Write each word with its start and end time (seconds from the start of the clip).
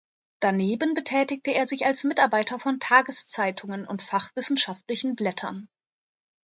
Daneben 0.39 0.95
betätigte 0.95 1.51
er 1.53 1.67
sich 1.67 1.85
als 1.85 2.03
Mitarbeiter 2.05 2.57
von 2.59 2.79
Tageszeitungen 2.79 3.85
und 3.85 4.01
fachwissenschaftlichen 4.01 5.15
Blättern. 5.15 5.69